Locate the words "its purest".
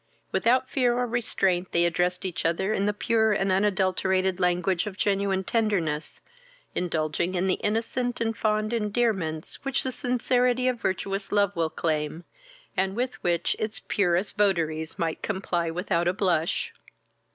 13.59-14.35